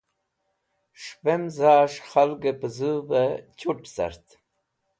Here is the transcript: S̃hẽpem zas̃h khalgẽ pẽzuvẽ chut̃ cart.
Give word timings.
S̃hẽpem 1.01 1.43
zas̃h 1.57 1.99
khalgẽ 2.09 2.57
pẽzuvẽ 2.59 3.39
chut̃ 3.59 3.81
cart. 3.93 4.25